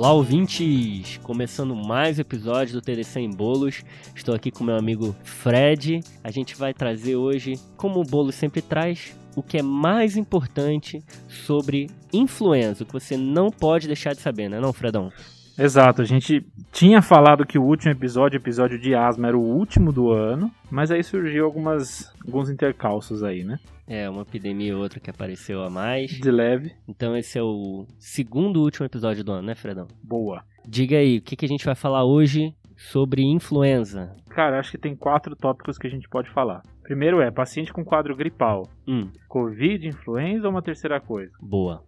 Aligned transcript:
Olá, 0.00 0.14
ouvintes! 0.14 1.18
Começando 1.22 1.76
mais 1.76 2.16
um 2.16 2.22
episódio 2.22 2.72
do 2.72 2.80
TDC 2.80 3.20
em 3.20 3.28
Bolos. 3.28 3.84
Estou 4.16 4.34
aqui 4.34 4.50
com 4.50 4.64
meu 4.64 4.74
amigo 4.74 5.14
Fred. 5.22 6.00
A 6.24 6.30
gente 6.30 6.56
vai 6.56 6.72
trazer 6.72 7.16
hoje, 7.16 7.60
como 7.76 8.00
o 8.00 8.02
bolo 8.02 8.32
sempre 8.32 8.62
traz, 8.62 9.14
o 9.36 9.42
que 9.42 9.58
é 9.58 9.62
mais 9.62 10.16
importante 10.16 11.04
sobre 11.28 11.90
influenza, 12.14 12.82
o 12.82 12.86
que 12.86 12.94
você 12.94 13.14
não 13.14 13.50
pode 13.50 13.86
deixar 13.86 14.14
de 14.14 14.22
saber, 14.22 14.48
né, 14.48 14.58
não, 14.58 14.72
Fredão? 14.72 15.12
Exato, 15.60 16.00
a 16.00 16.06
gente 16.06 16.42
tinha 16.72 17.02
falado 17.02 17.46
que 17.46 17.58
o 17.58 17.62
último 17.62 17.92
episódio, 17.92 18.38
episódio 18.38 18.78
de 18.78 18.94
asma, 18.94 19.28
era 19.28 19.36
o 19.36 19.42
último 19.42 19.92
do 19.92 20.10
ano, 20.10 20.50
mas 20.70 20.90
aí 20.90 21.04
surgiu 21.04 21.44
algumas, 21.44 22.10
alguns 22.24 22.48
intercalços 22.48 23.22
aí, 23.22 23.44
né? 23.44 23.58
É, 23.86 24.08
uma 24.08 24.22
epidemia 24.22 24.74
ou 24.74 24.82
outra 24.82 24.98
que 24.98 25.10
apareceu 25.10 25.62
a 25.62 25.68
mais. 25.68 26.12
De 26.12 26.30
leve. 26.30 26.72
Então 26.88 27.14
esse 27.14 27.38
é 27.38 27.42
o 27.42 27.84
segundo 27.98 28.62
último 28.62 28.86
episódio 28.86 29.22
do 29.22 29.32
ano, 29.32 29.48
né, 29.48 29.54
Fredão? 29.54 29.86
Boa. 30.02 30.42
Diga 30.66 30.96
aí, 30.96 31.18
o 31.18 31.22
que, 31.22 31.36
que 31.36 31.44
a 31.44 31.48
gente 31.48 31.66
vai 31.66 31.74
falar 31.74 32.06
hoje 32.06 32.54
sobre 32.74 33.22
influenza? 33.22 34.16
Cara, 34.30 34.58
acho 34.58 34.70
que 34.70 34.78
tem 34.78 34.96
quatro 34.96 35.36
tópicos 35.36 35.76
que 35.76 35.86
a 35.86 35.90
gente 35.90 36.08
pode 36.08 36.30
falar. 36.30 36.62
Primeiro 36.82 37.20
é 37.20 37.30
paciente 37.30 37.70
com 37.70 37.84
quadro 37.84 38.16
gripal. 38.16 38.66
Hum, 38.88 39.10
Covid, 39.28 39.86
influenza 39.86 40.46
ou 40.46 40.54
uma 40.54 40.62
terceira 40.62 40.98
coisa? 41.00 41.32
boa. 41.38 41.84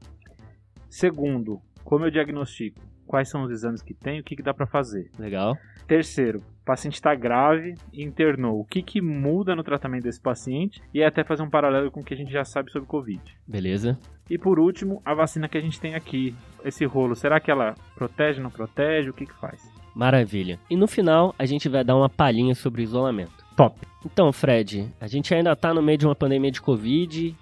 Segundo, 0.90 1.58
como 1.84 2.04
eu 2.04 2.10
diagnostico? 2.10 2.91
Quais 3.12 3.28
são 3.28 3.42
os 3.42 3.50
exames 3.50 3.82
que 3.82 3.92
tem? 3.92 4.20
O 4.20 4.24
que, 4.24 4.34
que 4.34 4.42
dá 4.42 4.54
pra 4.54 4.66
fazer? 4.66 5.10
Legal. 5.18 5.54
Terceiro, 5.86 6.38
o 6.38 6.64
paciente 6.64 6.94
está 6.94 7.14
grave 7.14 7.74
e 7.92 8.02
internou. 8.02 8.58
O 8.58 8.64
que, 8.64 8.82
que 8.82 9.02
muda 9.02 9.54
no 9.54 9.62
tratamento 9.62 10.04
desse 10.04 10.18
paciente? 10.18 10.80
E 10.94 11.04
até 11.04 11.22
fazer 11.22 11.42
um 11.42 11.50
paralelo 11.50 11.90
com 11.90 12.00
o 12.00 12.02
que 12.02 12.14
a 12.14 12.16
gente 12.16 12.32
já 12.32 12.42
sabe 12.42 12.72
sobre 12.72 12.88
Covid. 12.88 13.20
Beleza. 13.46 13.98
E 14.30 14.38
por 14.38 14.58
último, 14.58 15.02
a 15.04 15.12
vacina 15.12 15.46
que 15.46 15.58
a 15.58 15.60
gente 15.60 15.78
tem 15.78 15.94
aqui. 15.94 16.34
Esse 16.64 16.86
rolo, 16.86 17.14
será 17.14 17.38
que 17.38 17.50
ela 17.50 17.74
protege, 17.94 18.40
não 18.40 18.48
protege? 18.48 19.10
O 19.10 19.12
que, 19.12 19.26
que 19.26 19.38
faz? 19.38 19.60
Maravilha. 19.94 20.58
E 20.70 20.74
no 20.74 20.88
final, 20.88 21.34
a 21.38 21.44
gente 21.44 21.68
vai 21.68 21.84
dar 21.84 21.96
uma 21.96 22.08
palhinha 22.08 22.54
sobre 22.54 22.82
isolamento. 22.82 23.44
Top. 23.54 23.78
Então, 24.06 24.32
Fred, 24.32 24.88
a 24.98 25.06
gente 25.06 25.34
ainda 25.34 25.54
tá 25.54 25.74
no 25.74 25.82
meio 25.82 25.98
de 25.98 26.06
uma 26.06 26.14
pandemia 26.14 26.50
de 26.50 26.62
Covid, 26.62 27.36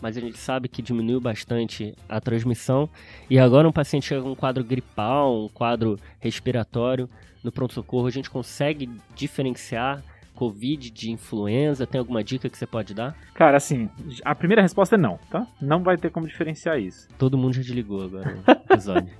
mas 0.00 0.16
a 0.16 0.20
gente 0.20 0.38
sabe 0.38 0.68
que 0.68 0.82
diminuiu 0.82 1.20
bastante 1.20 1.94
a 2.08 2.20
transmissão. 2.20 2.88
E 3.28 3.38
agora 3.38 3.68
um 3.68 3.72
paciente 3.72 4.06
chega 4.06 4.22
com 4.22 4.32
um 4.32 4.34
quadro 4.34 4.64
gripal, 4.64 5.44
um 5.44 5.48
quadro 5.48 5.98
respiratório 6.20 7.08
no 7.42 7.52
pronto-socorro, 7.52 8.06
a 8.06 8.10
gente 8.10 8.30
consegue 8.30 8.90
diferenciar 9.14 10.02
Covid 10.38 10.88
de 10.90 11.10
influenza? 11.10 11.84
Tem 11.84 11.98
alguma 11.98 12.22
dica 12.22 12.48
que 12.48 12.56
você 12.56 12.66
pode 12.66 12.94
dar? 12.94 13.16
Cara, 13.34 13.56
assim, 13.56 13.90
a 14.24 14.36
primeira 14.36 14.62
resposta 14.62 14.94
é 14.94 14.98
não, 14.98 15.18
tá? 15.28 15.44
Não 15.60 15.82
vai 15.82 15.96
ter 15.96 16.10
como 16.10 16.28
diferenciar 16.28 16.78
isso. 16.78 17.08
Todo 17.18 17.36
mundo 17.36 17.54
já 17.54 17.62
desligou 17.62 18.04
agora 18.04 18.38
episódio. 18.70 19.12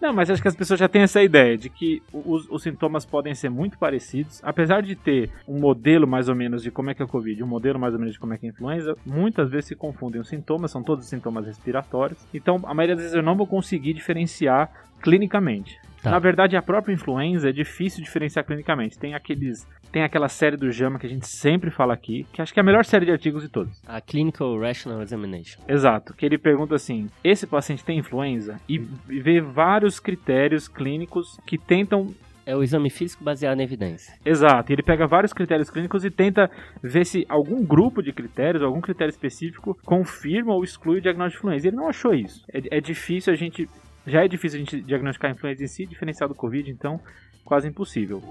Não, 0.00 0.12
mas 0.12 0.30
acho 0.30 0.40
que 0.40 0.48
as 0.48 0.54
pessoas 0.54 0.78
já 0.78 0.88
têm 0.88 1.02
essa 1.02 1.22
ideia 1.22 1.56
de 1.56 1.68
que 1.68 2.02
os, 2.12 2.48
os 2.48 2.62
sintomas 2.62 3.04
podem 3.04 3.34
ser 3.34 3.48
muito 3.48 3.76
parecidos. 3.78 4.40
Apesar 4.44 4.80
de 4.80 4.94
ter 4.94 5.30
um 5.46 5.58
modelo 5.58 6.06
mais 6.06 6.28
ou 6.28 6.34
menos 6.34 6.62
de 6.62 6.70
como 6.70 6.90
é 6.90 6.94
que 6.94 7.02
é 7.02 7.04
o 7.04 7.08
Covid, 7.08 7.42
um 7.42 7.46
modelo 7.46 7.78
mais 7.78 7.94
ou 7.94 7.98
menos 7.98 8.14
de 8.14 8.20
como 8.20 8.32
é 8.32 8.38
que 8.38 8.46
é 8.46 8.48
a 8.48 8.52
influenza, 8.52 8.96
muitas 9.04 9.50
vezes 9.50 9.66
se 9.66 9.74
confundem 9.74 10.20
os 10.20 10.28
sintomas, 10.28 10.70
são 10.70 10.82
todos 10.82 11.06
sintomas 11.06 11.46
respiratórios. 11.46 12.18
Então, 12.32 12.60
a 12.64 12.72
maioria 12.72 12.94
das 12.94 13.04
vezes 13.04 13.16
eu 13.16 13.22
não 13.22 13.36
vou 13.36 13.46
conseguir 13.46 13.92
diferenciar 13.92 14.70
clinicamente. 15.00 15.80
Tá. 16.02 16.10
Na 16.10 16.18
verdade, 16.18 16.56
a 16.56 16.62
própria 16.62 16.92
influenza 16.92 17.48
é 17.48 17.52
difícil 17.52 18.02
diferenciar 18.02 18.44
clinicamente. 18.44 18.98
Tem 18.98 19.14
aqueles, 19.14 19.66
tem 19.90 20.02
aquela 20.02 20.28
série 20.28 20.56
do 20.56 20.70
JAMA 20.70 20.98
que 20.98 21.06
a 21.06 21.10
gente 21.10 21.26
sempre 21.26 21.70
fala 21.70 21.92
aqui, 21.94 22.24
que 22.32 22.40
acho 22.40 22.52
que 22.52 22.60
é 22.60 22.62
a 22.62 22.66
melhor 22.66 22.84
série 22.84 23.06
de 23.06 23.12
artigos 23.12 23.42
de 23.42 23.48
todos. 23.48 23.82
a 23.86 24.00
Clinical 24.00 24.58
Rational 24.60 25.02
Examination. 25.02 25.60
Exato, 25.68 26.14
que 26.14 26.24
ele 26.24 26.38
pergunta 26.38 26.74
assim: 26.74 27.08
esse 27.24 27.46
paciente 27.46 27.84
tem 27.84 27.98
influenza? 27.98 28.56
E 28.68 28.78
vê 28.78 29.40
vários 29.40 29.98
critérios 29.98 30.68
clínicos 30.68 31.38
que 31.46 31.58
tentam. 31.58 32.06
É 32.46 32.56
o 32.56 32.62
exame 32.62 32.88
físico 32.88 33.22
baseado 33.22 33.60
em 33.60 33.62
evidência. 33.62 34.14
Exato, 34.24 34.72
ele 34.72 34.82
pega 34.82 35.06
vários 35.06 35.34
critérios 35.34 35.68
clínicos 35.68 36.02
e 36.02 36.10
tenta 36.10 36.50
ver 36.82 37.04
se 37.04 37.26
algum 37.28 37.62
grupo 37.62 38.02
de 38.02 38.10
critérios, 38.10 38.62
algum 38.62 38.80
critério 38.80 39.10
específico, 39.10 39.76
confirma 39.84 40.54
ou 40.54 40.64
exclui 40.64 40.96
o 40.96 41.02
diagnóstico 41.02 41.42
de 41.42 41.46
influenza. 41.46 41.68
Ele 41.68 41.76
não 41.76 41.88
achou 41.90 42.14
isso. 42.14 42.42
É, 42.50 42.78
é 42.78 42.80
difícil 42.80 43.34
a 43.34 43.36
gente. 43.36 43.68
Já 44.08 44.24
é 44.24 44.28
difícil 44.28 44.58
a 44.58 44.60
gente 44.60 44.80
diagnosticar 44.80 45.30
a 45.30 45.34
influenza 45.34 45.62
em 45.62 45.66
si, 45.66 45.86
diferenciar 45.86 46.28
do 46.28 46.34
Covid, 46.34 46.70
então 46.70 47.00
quase 47.44 47.68
impossível. 47.68 48.22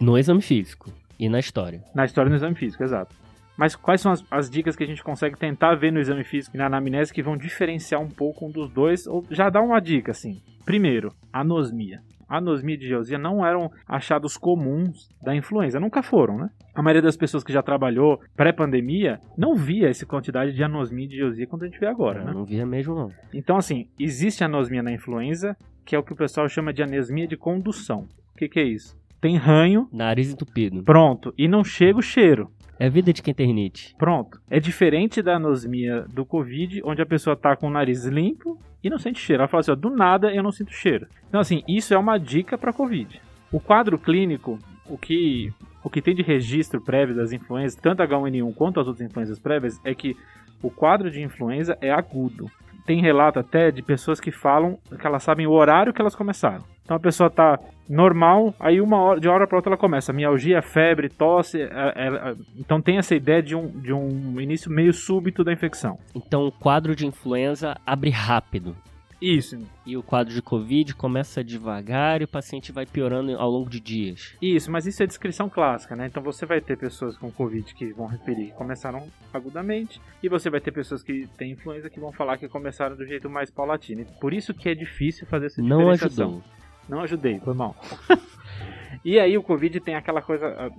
No 0.00 0.18
exame 0.18 0.42
físico 0.42 0.92
e 1.18 1.28
na 1.28 1.38
história. 1.38 1.82
Na 1.94 2.04
história 2.04 2.30
do 2.30 2.36
exame 2.36 2.54
físico, 2.54 2.82
exato. 2.82 3.14
Mas 3.56 3.76
quais 3.76 4.00
são 4.00 4.10
as, 4.10 4.24
as 4.30 4.48
dicas 4.48 4.74
que 4.74 4.82
a 4.82 4.86
gente 4.86 5.04
consegue 5.04 5.36
tentar 5.36 5.74
ver 5.74 5.92
no 5.92 6.00
exame 6.00 6.24
físico 6.24 6.56
e 6.56 6.58
na 6.58 6.66
anamnese 6.66 7.12
que 7.12 7.22
vão 7.22 7.36
diferenciar 7.36 8.00
um 8.00 8.08
pouco 8.08 8.46
um 8.46 8.50
dos 8.50 8.70
dois? 8.70 9.06
Ou 9.06 9.24
já 9.30 9.50
dá 9.50 9.60
uma 9.60 9.80
dica, 9.80 10.12
assim. 10.12 10.40
Primeiro, 10.64 11.12
anosmia. 11.32 12.00
Anosmia 12.30 12.76
e 12.76 12.78
digeosia 12.78 13.18
não 13.18 13.44
eram 13.44 13.70
achados 13.86 14.36
comuns 14.38 15.08
da 15.20 15.34
influenza, 15.34 15.80
nunca 15.80 16.02
foram, 16.02 16.38
né? 16.38 16.48
A 16.74 16.80
maioria 16.80 17.02
das 17.02 17.16
pessoas 17.16 17.42
que 17.42 17.52
já 17.52 17.60
trabalhou 17.62 18.20
pré-pandemia 18.36 19.20
não 19.36 19.54
via 19.56 19.88
essa 19.88 20.06
quantidade 20.06 20.52
de 20.52 20.62
anosmia 20.62 21.04
e 21.04 21.08
digeosia 21.08 21.46
quando 21.46 21.64
a 21.64 21.66
gente 21.66 21.80
vê 21.80 21.86
agora, 21.86 22.20
Eu 22.20 22.26
né? 22.26 22.32
não 22.32 22.44
via 22.44 22.64
mesmo, 22.64 22.94
não. 22.94 23.10
Então, 23.34 23.56
assim, 23.56 23.88
existe 23.98 24.44
anosmia 24.44 24.82
na 24.82 24.92
influenza, 24.92 25.56
que 25.84 25.96
é 25.96 25.98
o 25.98 26.02
que 26.02 26.12
o 26.12 26.16
pessoal 26.16 26.48
chama 26.48 26.72
de 26.72 26.82
anosmia 26.82 27.26
de 27.26 27.36
condução. 27.36 28.06
O 28.32 28.38
que, 28.38 28.48
que 28.48 28.60
é 28.60 28.64
isso? 28.64 28.96
Tem 29.20 29.36
ranho, 29.36 29.88
Nariz 29.92 30.32
entupido. 30.32 30.82
pronto, 30.82 31.34
e 31.36 31.46
não 31.46 31.62
chega 31.62 31.98
o 31.98 32.02
cheiro. 32.02 32.50
É 32.80 32.88
vida 32.88 33.12
de 33.12 33.22
quem 33.22 33.34
tem 33.34 33.46
rinite. 33.46 33.94
Pronto. 33.98 34.40
É 34.48 34.58
diferente 34.58 35.20
da 35.20 35.36
anosmia 35.36 36.06
do 36.08 36.24
Covid, 36.24 36.80
onde 36.82 37.02
a 37.02 37.06
pessoa 37.06 37.36
tá 37.36 37.54
com 37.54 37.66
o 37.66 37.70
nariz 37.70 38.06
limpo 38.06 38.58
e 38.82 38.88
não 38.88 38.98
sente 38.98 39.20
cheiro. 39.20 39.42
Ela 39.42 39.48
fala 39.48 39.60
assim, 39.60 39.72
ó, 39.72 39.74
do 39.74 39.90
nada 39.90 40.34
eu 40.34 40.42
não 40.42 40.50
sinto 40.50 40.72
cheiro. 40.72 41.06
Então, 41.28 41.38
assim, 41.38 41.62
isso 41.68 41.92
é 41.92 41.98
uma 41.98 42.16
dica 42.16 42.56
para 42.56 42.72
Covid. 42.72 43.20
O 43.52 43.60
quadro 43.60 43.98
clínico, 43.98 44.58
o 44.86 44.96
que, 44.96 45.52
o 45.84 45.90
que 45.90 46.00
tem 46.00 46.14
de 46.14 46.22
registro 46.22 46.80
prévio 46.80 47.14
das 47.14 47.32
influenzas, 47.32 47.78
tanto 47.78 48.02
H1N1 48.02 48.54
quanto 48.54 48.80
as 48.80 48.86
outras 48.86 49.06
influenzas 49.06 49.38
prévias, 49.38 49.78
é 49.84 49.94
que 49.94 50.16
o 50.62 50.70
quadro 50.70 51.10
de 51.10 51.20
influenza 51.20 51.76
é 51.82 51.90
agudo. 51.90 52.50
Tem 52.86 53.02
relato 53.02 53.38
até 53.38 53.70
de 53.70 53.82
pessoas 53.82 54.18
que 54.18 54.30
falam 54.30 54.78
que 54.98 55.06
elas 55.06 55.22
sabem 55.22 55.46
o 55.46 55.52
horário 55.52 55.92
que 55.92 56.00
elas 56.00 56.14
começaram. 56.14 56.64
Então 56.90 56.96
a 56.96 57.00
pessoa 57.00 57.30
tá 57.30 57.56
normal, 57.88 58.52
aí 58.58 58.80
uma 58.80 58.98
hora, 59.00 59.20
de 59.20 59.28
uma 59.28 59.34
hora 59.36 59.46
para 59.46 59.56
outra 59.56 59.70
ela 59.70 59.76
começa 59.78 60.12
mialgia, 60.12 60.60
febre, 60.60 61.08
tosse. 61.08 61.62
é- 61.62 61.68
é- 61.68 62.34
então 62.58 62.82
tem 62.82 62.98
essa 62.98 63.14
ideia 63.14 63.40
de 63.40 63.54
um, 63.54 63.68
de 63.68 63.92
um 63.92 64.40
início 64.40 64.68
meio 64.68 64.92
súbito 64.92 65.44
da 65.44 65.52
infecção. 65.52 65.96
Então 66.16 66.44
o 66.48 66.50
quadro 66.50 66.96
de 66.96 67.06
influenza 67.06 67.76
abre 67.86 68.10
rápido. 68.10 68.74
Isso, 69.22 69.58
E 69.86 69.96
o 69.98 70.02
quadro 70.02 70.32
de 70.34 70.40
Covid 70.42 70.94
começa 70.94 71.44
devagar 71.44 72.22
e 72.22 72.24
o 72.24 72.28
paciente 72.28 72.72
vai 72.72 72.86
piorando 72.86 73.36
ao 73.36 73.50
longo 73.50 73.68
de 73.70 73.78
dias. 73.78 74.34
isso, 74.42 74.68
mas 74.72 74.86
isso 74.86 75.00
é 75.02 75.06
descrição 75.06 75.48
clássica, 75.48 75.94
né? 75.94 76.06
Então 76.06 76.22
você 76.22 76.44
vai 76.46 76.60
ter 76.60 76.76
pessoas 76.76 77.16
com 77.18 77.30
Covid 77.30 77.72
que 77.74 77.92
vão 77.92 78.06
referir 78.06 78.46
que 78.46 78.52
começaram 78.54 79.06
agudamente, 79.32 80.00
e 80.22 80.28
você 80.28 80.48
vai 80.50 80.58
ter 80.60 80.72
pessoas 80.72 81.02
que 81.04 81.28
têm 81.38 81.52
influenza 81.52 81.88
que 81.90 82.00
vão 82.00 82.10
falar 82.10 82.36
que 82.38 82.48
começaram 82.48 82.96
do 82.96 83.04
jeito 83.06 83.28
mais 83.30 83.48
paulatino. 83.50 84.04
Por 84.20 84.32
isso 84.34 84.52
que 84.54 84.68
é 84.70 84.74
difícil 84.74 85.26
fazer 85.26 85.46
essa 85.46 85.60
Não 85.62 85.78
diferenciação. 85.92 86.26
ajudou. 86.28 86.42
Não 86.90 87.02
ajudei, 87.02 87.38
foi 87.38 87.54
mal. 87.54 87.76
e 89.04 89.18
aí 89.20 89.38
o 89.38 89.42
Covid 89.42 89.78
tem 89.78 89.94
aquela 89.94 90.20
coisa, 90.20 90.48
ah, 90.58 90.70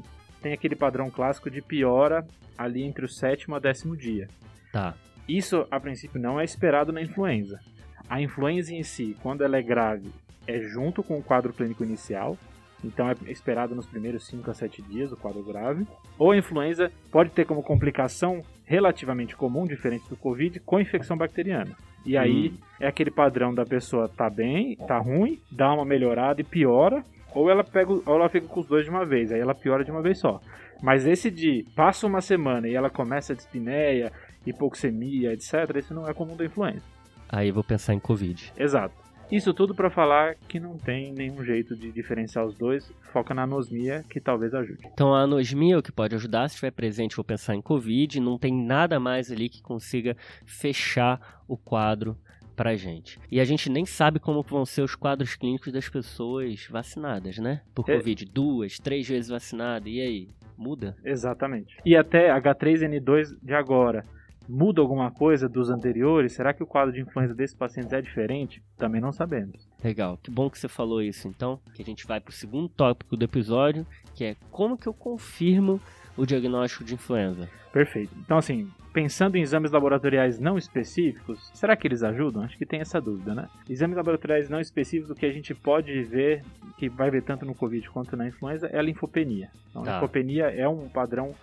tem 0.41 0.51
aquele 0.51 0.75
padrão 0.75 1.09
clássico 1.09 1.49
de 1.49 1.61
piora 1.61 2.27
ali 2.57 2.83
entre 2.83 3.05
o 3.05 3.09
sétimo 3.09 3.55
a 3.55 3.59
décimo 3.59 3.95
dia. 3.95 4.27
Tá. 4.73 4.94
Isso, 5.27 5.66
a 5.72 5.79
princípio, 5.79 6.19
não 6.19 6.38
é 6.38 6.44
esperado 6.44 6.91
na 6.91 7.01
influenza. 7.01 7.61
A 8.09 8.22
influenza 8.22 8.73
em 8.73 8.83
si, 8.83 9.16
quando 9.23 9.41
ela 9.41 9.55
é 9.55 9.61
grave, 9.61 10.11
é 10.45 10.59
junto 10.59 11.01
com 11.01 11.17
o 11.17 11.23
quadro 11.23 11.53
clínico 11.53 11.83
inicial. 11.83 12.38
Então 12.83 13.09
é 13.09 13.16
esperado 13.28 13.73
nos 13.73 13.85
primeiros 13.85 14.25
5 14.25 14.51
a 14.51 14.53
7 14.53 14.81
dias 14.81 15.13
o 15.13 15.17
quadro 15.17 15.43
grave. 15.43 15.88
Ou 16.17 16.31
a 16.31 16.38
influenza 16.38 16.91
pode 17.09 17.29
ter 17.29 17.45
como 17.45 17.63
complicação 17.63 18.43
relativamente 18.66 19.35
comum, 19.35 19.66
diferente 19.66 20.09
do 20.09 20.17
Covid, 20.17 20.59
com 20.59 20.79
infecção 20.79 21.16
bacteriana. 21.16 21.73
E 22.06 22.18
aí 22.18 22.53
é 22.80 22.88
aquele 22.88 23.12
padrão 23.12 23.53
da 23.53 23.66
pessoa 23.66 24.09
tá 24.09 24.30
bem, 24.30 24.76
tá 24.88 24.98
ruim, 24.98 25.40
dá 25.52 25.72
uma 25.74 25.86
melhorada 25.86 26.42
e 26.42 26.44
piora, 26.44 27.03
ou 27.34 27.50
ela 27.50 27.64
pega, 27.64 27.92
ou 27.92 28.03
ela 28.08 28.30
fica 28.30 28.48
com 28.48 28.59
os 28.59 28.68
dois 28.68 28.86
de 28.86 28.90
uma 28.90 29.06
vez, 29.06 29.32
aí 29.32 29.40
ela 29.40 29.53
piora 29.53 29.84
de 29.84 29.92
uma 29.92 30.02
vez 30.02 30.20
só. 30.20 30.42
Mas 30.82 31.06
esse 31.06 31.30
de 31.30 31.66
passa 31.76 32.08
uma 32.08 32.22
semana 32.22 32.68
e 32.68 32.74
ela 32.74 32.90
começa 32.90 33.34
a 33.34 33.36
dispneia, 33.36 34.12
hipoxemia, 34.46 35.34
etc, 35.34 35.78
isso 35.78 35.94
não 35.94 36.08
é 36.08 36.14
comum 36.14 36.36
da 36.36 36.44
influenza. 36.46 36.84
Aí 37.30 37.50
eu 37.50 37.53
vou 37.53 37.64
pensar 37.64 37.94
em 37.94 38.00
Covid. 38.00 38.52
Exato. 38.58 38.96
Isso 39.31 39.53
tudo 39.53 39.73
para 39.73 39.89
falar 39.89 40.35
que 40.47 40.59
não 40.59 40.78
tem 40.78 41.13
nenhum 41.13 41.43
jeito 41.43 41.75
de 41.75 41.89
diferenciar 41.91 42.45
os 42.45 42.53
dois, 42.55 42.91
foca 43.13 43.33
na 43.33 43.43
anosmia 43.43 44.03
que 44.09 44.19
talvez 44.19 44.53
ajude. 44.53 44.85
Então 44.93 45.13
a 45.13 45.22
anosmia 45.22 45.75
é 45.75 45.78
o 45.78 45.81
que 45.83 45.91
pode 45.91 46.13
ajudar. 46.16 46.49
Se 46.49 46.55
estiver 46.55 46.72
presente, 46.72 47.16
vou 47.16 47.23
pensar 47.23 47.55
em 47.55 47.61
Covid. 47.61 48.19
Não 48.19 48.37
tem 48.37 48.53
nada 48.53 48.99
mais 48.99 49.31
ali 49.31 49.47
que 49.47 49.61
consiga 49.61 50.17
fechar 50.45 51.41
o 51.47 51.55
quadro 51.55 52.17
pra 52.55 52.75
gente. 52.75 53.17
E 53.31 53.39
a 53.39 53.45
gente 53.45 53.69
nem 53.69 53.85
sabe 53.85 54.19
como 54.19 54.43
vão 54.43 54.66
ser 54.66 54.81
os 54.81 54.95
quadros 54.95 55.35
clínicos 55.35 55.72
das 55.72 55.87
pessoas 55.87 56.67
vacinadas, 56.69 57.37
né? 57.37 57.61
Por 57.73 57.89
É. 57.89 57.95
Covid. 57.97 58.25
Duas, 58.25 58.78
três 58.79 59.07
vezes 59.07 59.29
vacinada. 59.29 59.87
E 59.89 60.01
aí? 60.01 60.28
Muda? 60.57 60.95
Exatamente. 61.03 61.78
E 61.85 61.95
até 61.95 62.29
H3N2 62.37 63.37
de 63.41 63.53
agora 63.53 64.05
muda 64.47 64.82
alguma 64.82 65.11
coisa 65.11 65.47
dos 65.47 65.70
anteriores? 65.70 66.34
Será 66.34 66.53
que 66.53 66.64
o 66.64 66.67
quadro 66.67 66.93
de 66.93 67.02
influenza 67.02 67.34
desses 67.34 67.55
pacientes 67.55 67.93
é 67.93 68.02
diferente? 68.02 68.61
Também 68.78 69.02
não 69.02 69.11
sabemos. 69.11 69.70
Legal, 69.84 70.17
que 70.22 70.32
bom 70.32 70.49
que 70.49 70.59
você 70.59 70.67
falou 70.67 71.02
isso 71.02 71.28
então, 71.28 71.59
que 71.73 71.82
a 71.82 71.85
gente 71.85 72.05
vai 72.05 72.20
para 72.20 72.32
o 72.32 72.34
segundo 72.34 72.70
tópico 72.70 73.16
do 73.16 73.26
episódio, 73.26 73.85
que 74.16 74.23
é 74.23 74.35
como 74.52 74.78
que 74.78 74.88
eu 74.88 74.93
confirmo 74.93 75.79
o 76.17 76.26
diagnóstico 76.26 76.84
de 76.84 76.93
influenza. 76.93 77.49
Perfeito. 77.72 78.14
Então, 78.20 78.38
assim, 78.38 78.70
pensando 78.93 79.38
em 79.38 79.41
exames 79.41 79.72
laboratoriais 79.72 80.40
não 80.40 80.58
específicos, 80.58 81.49
será 81.53 81.76
que 81.76 81.88
eles 81.88 82.03
ajudam? 82.03 82.43
Acho 82.43 82.58
que 82.58 82.66
tem 82.66 82.82
essa 82.82 82.99
dúvida, 82.99 83.34
né? 83.34 83.47
Exames 83.70 83.96
laboratoriais 83.96 84.49
não 84.49 84.59
específicos, 84.59 85.09
o 85.09 85.16
que 85.16 85.26
a 85.26 85.32
gente 85.32 85.55
pode 85.55 86.03
ver, 86.03 86.43
que 86.78 86.90
vai 86.90 87.09
ver 87.09 87.23
tanto 87.23 87.46
no 87.46 87.55
Covid 87.55 87.90
quanto 87.90 88.17
na 88.17 88.28
influenza, 88.28 88.67
é 88.67 88.78
a 88.78 88.82
linfopenia. 88.82 89.49
Então, 89.70 89.84
tá. 89.84 89.91
a 89.91 89.93
linfopenia 89.96 90.46
é 90.47 90.67
um 90.67 90.90
padrão 90.90 91.34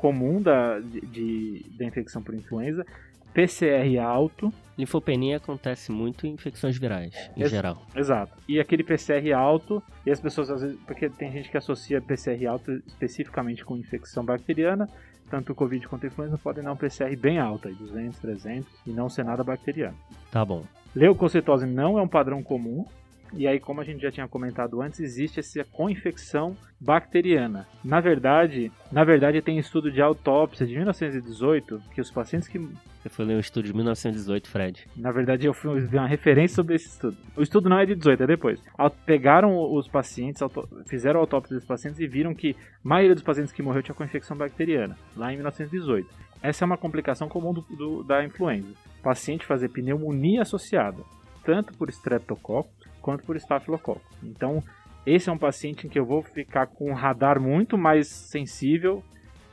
comum 0.00 0.40
da, 0.40 0.80
de, 0.80 1.00
de, 1.02 1.66
da 1.76 1.84
infecção 1.84 2.22
por 2.22 2.34
influenza. 2.34 2.86
PCR 3.34 3.98
alto. 4.02 4.52
Linfopenia 4.78 5.36
acontece 5.36 5.92
muito 5.92 6.26
em 6.26 6.32
infecções 6.32 6.78
virais, 6.78 7.14
em 7.36 7.42
Ex 7.42 7.50
geral. 7.50 7.82
Exato. 7.94 8.32
E 8.48 8.58
aquele 8.58 8.82
PCR 8.82 9.30
alto, 9.34 9.82
e 10.06 10.10
as 10.10 10.18
pessoas 10.18 10.50
às 10.50 10.62
vezes, 10.62 10.78
porque 10.86 11.10
tem 11.10 11.30
gente 11.30 11.50
que 11.50 11.56
associa 11.56 12.00
PCR 12.00 12.46
alto 12.46 12.72
especificamente 12.86 13.62
com 13.62 13.76
infecção 13.76 14.24
bacteriana, 14.24 14.88
tanto 15.28 15.52
o 15.52 15.54
Covid 15.54 15.86
quanto 15.86 16.04
a 16.04 16.06
influenza 16.06 16.38
podem 16.38 16.64
dar 16.64 16.72
um 16.72 16.76
PCR 16.76 17.14
bem 17.14 17.38
alto, 17.38 17.68
aí 17.68 17.74
200, 17.74 18.18
300, 18.18 18.66
e 18.86 18.90
não 18.90 19.10
ser 19.10 19.24
nada 19.24 19.44
bacteriano. 19.44 19.96
Tá 20.32 20.42
bom. 20.44 20.64
Leucocitose 20.94 21.66
não 21.66 21.98
é 21.98 22.02
um 22.02 22.08
padrão 22.08 22.42
comum, 22.42 22.86
e 23.32 23.46
aí, 23.46 23.60
como 23.60 23.80
a 23.80 23.84
gente 23.84 24.02
já 24.02 24.10
tinha 24.10 24.26
comentado 24.26 24.80
antes, 24.82 25.00
existe 25.00 25.40
essa 25.40 25.64
co-infecção 25.64 26.56
bacteriana. 26.80 27.66
Na 27.84 28.00
verdade, 28.00 28.72
na 28.90 29.04
verdade 29.04 29.42
tem 29.42 29.58
estudo 29.58 29.90
de 29.90 30.00
autópsia 30.00 30.66
de 30.66 30.74
1918 30.74 31.80
que 31.94 32.00
os 32.00 32.10
pacientes 32.10 32.48
que 32.48 32.58
você 32.58 33.08
foi 33.08 33.24
ler 33.24 33.36
um 33.36 33.40
estudo 33.40 33.64
de 33.64 33.74
1918, 33.74 34.48
Fred. 34.48 34.86
Na 34.94 35.10
verdade, 35.10 35.46
eu 35.46 35.54
fui 35.54 35.80
ver 35.80 35.96
uma 35.96 36.06
referência 36.06 36.56
sobre 36.56 36.74
esse 36.74 36.88
estudo. 36.88 37.16
O 37.34 37.42
estudo 37.42 37.66
não 37.66 37.78
é 37.78 37.86
de 37.86 37.94
18, 37.94 38.22
é 38.22 38.26
depois. 38.26 38.62
Pegaram 39.06 39.72
os 39.72 39.88
pacientes, 39.88 40.42
fizeram 40.86 41.18
a 41.18 41.22
autópsia 41.22 41.56
dos 41.56 41.64
pacientes 41.64 41.98
e 41.98 42.06
viram 42.06 42.34
que 42.34 42.54
a 42.84 42.88
maioria 42.88 43.14
dos 43.14 43.24
pacientes 43.24 43.54
que 43.54 43.62
morreu 43.62 43.82
tinha 43.82 43.94
com 43.94 44.04
infecção 44.04 44.36
bacteriana, 44.36 44.98
lá 45.16 45.32
em 45.32 45.36
1918. 45.36 46.06
Essa 46.42 46.64
é 46.64 46.66
uma 46.66 46.76
complicação 46.76 47.26
comum 47.26 47.54
do, 47.54 47.62
do, 47.62 48.02
da 48.02 48.22
influenza. 48.22 48.68
O 48.98 49.02
paciente 49.02 49.46
fazer 49.46 49.70
pneumonia 49.70 50.42
associada, 50.42 51.02
tanto 51.42 51.72
por 51.78 51.88
estreptococcus 51.88 52.79
quanto 53.10 53.24
por 53.24 53.36
estafilococcus. 53.36 54.02
Então, 54.22 54.62
esse 55.04 55.28
é 55.28 55.32
um 55.32 55.38
paciente 55.38 55.86
em 55.86 55.90
que 55.90 55.98
eu 55.98 56.06
vou 56.06 56.22
ficar 56.22 56.66
com 56.68 56.90
um 56.90 56.94
radar 56.94 57.40
muito 57.40 57.76
mais 57.76 58.06
sensível 58.06 59.02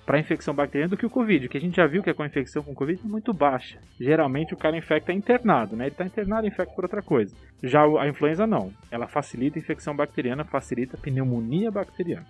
para 0.06 0.20
infecção 0.20 0.54
bacteriana 0.54 0.92
do 0.92 0.98
que 0.98 1.06
o 1.06 1.10
Covid, 1.10 1.50
que 1.50 1.58
a 1.58 1.60
gente 1.62 1.76
já 1.76 1.86
viu 1.86 2.02
que 2.02 2.10
a 2.10 2.14
co-infecção 2.14 2.64
com 2.64 2.74
Covid 2.74 3.02
é 3.04 3.08
muito 3.08 3.34
baixa. 3.34 3.80
Geralmente 4.00 4.54
o 4.54 4.58
cara 4.58 4.78
infecta 4.78 5.12
internado, 5.12 5.76
né? 5.76 5.86
Ele 5.86 5.92
está 5.92 6.06
internado 6.06 6.46
e 6.46 6.50
infecta 6.50 6.74
por 6.74 6.86
outra 6.86 7.02
coisa. 7.02 7.36
Já 7.62 7.84
a 7.84 8.08
influenza 8.08 8.48
não. 8.48 8.72
Ela 8.90 9.08
facilita 9.08 9.58
a 9.58 9.62
infecção 9.62 9.94
bacteriana, 9.96 10.46
facilita 10.46 10.96
a 10.96 11.00
pneumonia 11.00 11.72
bacteriana. 11.72 12.26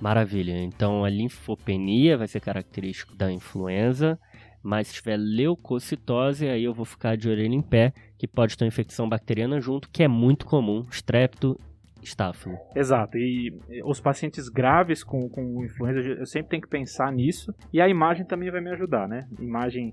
Maravilha. 0.00 0.58
Então 0.58 1.04
a 1.04 1.08
linfopenia 1.08 2.18
vai 2.18 2.26
ser 2.26 2.40
característico 2.40 3.16
da 3.16 3.32
influenza, 3.32 4.18
mas 4.62 4.88
se 4.88 4.94
tiver 4.94 5.16
leucocitose, 5.16 6.48
aí 6.48 6.64
eu 6.64 6.74
vou 6.74 6.84
ficar 6.84 7.16
de 7.16 7.28
orelha 7.28 7.54
em 7.54 7.62
pé, 7.62 7.92
que 8.16 8.26
pode 8.26 8.56
ter 8.56 8.66
infecção 8.66 9.08
bacteriana 9.08 9.60
junto, 9.60 9.88
que 9.90 10.02
é 10.02 10.08
muito 10.08 10.46
comum, 10.46 10.84
estrepto 10.90 11.58
Estáfilo. 12.02 12.56
Exato. 12.74 13.18
E 13.18 13.52
os 13.84 14.00
pacientes 14.00 14.48
graves 14.48 15.02
com, 15.02 15.28
com 15.28 15.64
influenza, 15.64 16.00
eu 16.00 16.26
sempre 16.26 16.50
tenho 16.50 16.62
que 16.62 16.68
pensar 16.68 17.12
nisso. 17.12 17.52
E 17.72 17.80
a 17.80 17.88
imagem 17.88 18.24
também 18.24 18.50
vai 18.50 18.60
me 18.60 18.70
ajudar, 18.70 19.08
né? 19.08 19.26
Imagem 19.38 19.92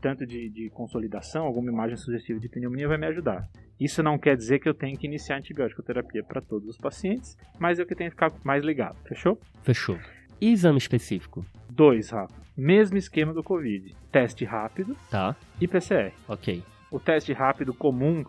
tanto 0.00 0.26
de, 0.26 0.48
de 0.50 0.70
consolidação, 0.70 1.46
alguma 1.46 1.70
imagem 1.70 1.96
sugestiva 1.96 2.38
de 2.38 2.48
pneumonia 2.48 2.86
vai 2.86 2.98
me 2.98 3.06
ajudar. 3.06 3.48
Isso 3.80 4.02
não 4.02 4.18
quer 4.18 4.36
dizer 4.36 4.58
que 4.58 4.68
eu 4.68 4.74
tenho 4.74 4.96
que 4.96 5.06
iniciar 5.06 5.38
antibiótico 5.38 5.82
terapia 5.82 6.22
para 6.22 6.40
todos 6.40 6.68
os 6.68 6.78
pacientes, 6.78 7.36
mas 7.58 7.78
eu 7.78 7.86
que 7.86 7.94
tenho 7.94 8.10
que 8.10 8.14
ficar 8.14 8.32
mais 8.44 8.62
ligado. 8.62 8.96
Fechou? 9.04 9.38
Fechou. 9.62 9.98
E 10.40 10.52
exame 10.52 10.78
específico? 10.78 11.44
Dois, 11.70 12.10
Rafa. 12.10 12.45
Mesmo 12.56 12.96
esquema 12.96 13.34
do 13.34 13.42
Covid. 13.42 13.94
Teste 14.10 14.44
rápido 14.44 14.96
tá. 15.10 15.36
e 15.60 15.68
PCR. 15.68 16.12
Ok. 16.28 16.62
O 16.90 16.98
teste 16.98 17.32
rápido 17.32 17.74
comum 17.74 18.24